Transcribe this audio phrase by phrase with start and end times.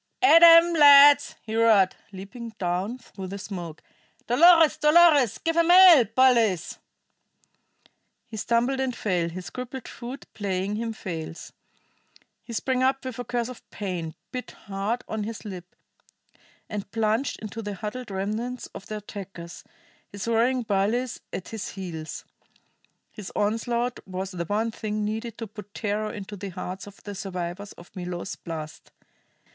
[0.23, 3.83] "At 'em, lads!" he roared, leaping down through the smoke.
[4.25, 5.37] "Dolores, Dolores!
[5.37, 6.79] Give 'em hell, bullies!"
[8.25, 11.51] He stumbled and fell, his crippled foot playing him false.
[12.41, 15.75] He sprang up with a curse of pain, bit hard on his lip,
[16.67, 19.63] and plunged into the huddled remnants of the attackers,
[20.11, 22.25] his roaring bullies at his heels.
[23.11, 27.13] His onslaught was the one thing needed to put terror into the hearts of the
[27.13, 28.89] survivors of Milo's blast.